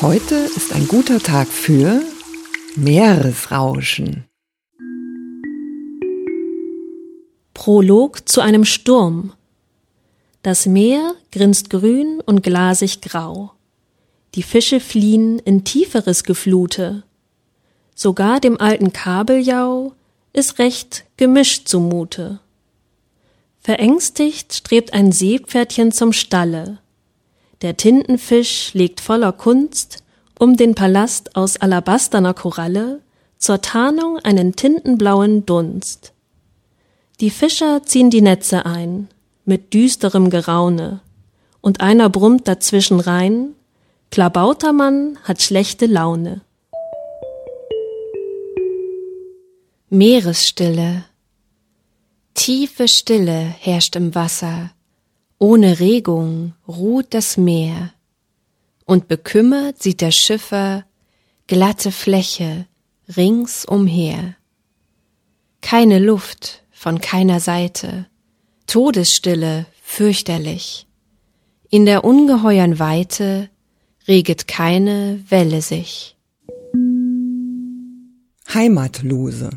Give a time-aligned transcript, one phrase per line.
[0.00, 2.00] Heute ist ein guter Tag für
[2.76, 4.26] Meeresrauschen.
[7.52, 9.32] Prolog zu einem Sturm.
[10.42, 13.50] Das Meer grinst grün und glasig grau.
[14.36, 17.02] Die Fische fliehen in tieferes Geflute.
[17.96, 19.94] Sogar dem alten Kabeljau
[20.32, 22.38] ist recht gemischt zumute.
[23.58, 26.78] Verängstigt strebt ein Seepferdchen zum Stalle.
[27.62, 30.04] Der Tintenfisch legt voller Kunst
[30.38, 33.00] um den Palast aus alabasterner Koralle
[33.38, 36.12] zur Tarnung einen tintenblauen Dunst.
[37.20, 39.08] Die Fischer ziehen die Netze ein,
[39.44, 41.00] mit düsterem Geraune,
[41.60, 43.54] und einer brummt dazwischen rein,
[44.10, 46.42] Klabautermann hat schlechte Laune.
[49.90, 51.04] Meeresstille.
[52.34, 54.70] Tiefe Stille herrscht im Wasser,
[55.38, 57.92] ohne Regung ruht das Meer,
[58.84, 60.84] und bekümmert sieht der Schiffer
[61.46, 62.66] glatte Fläche
[63.16, 64.34] ringsumher.
[65.60, 68.06] Keine Luft von keiner Seite,
[68.66, 70.86] Todesstille fürchterlich.
[71.70, 73.50] In der ungeheuern Weite
[74.06, 76.16] reget keine Welle sich.
[78.52, 79.50] Heimatlose.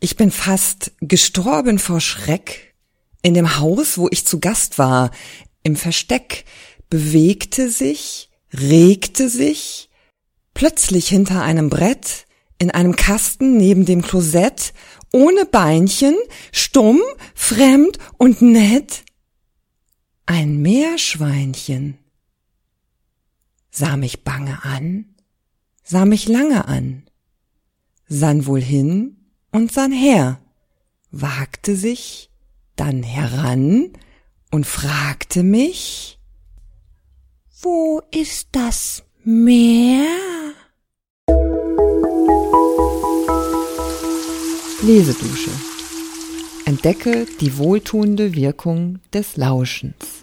[0.00, 2.73] Ich bin fast gestorben vor Schreck,
[3.24, 5.10] in dem Haus, wo ich zu Gast war,
[5.62, 6.44] im Versteck,
[6.90, 9.88] bewegte sich, regte sich,
[10.52, 12.26] plötzlich hinter einem Brett,
[12.58, 14.74] in einem Kasten neben dem Klosett,
[15.10, 16.14] ohne Beinchen,
[16.52, 17.00] stumm,
[17.34, 19.04] fremd und nett,
[20.26, 21.96] ein Meerschweinchen.
[23.70, 25.16] Sah mich bange an,
[25.82, 27.04] sah mich lange an,
[28.06, 30.42] sann wohl hin und sann her,
[31.10, 32.30] wagte sich,
[32.76, 33.90] dann heran
[34.50, 36.18] und fragte mich,
[37.60, 40.06] wo ist das Meer?
[44.82, 45.50] Lesedusche.
[46.66, 50.13] Entdecke die wohltuende Wirkung des Lauschens.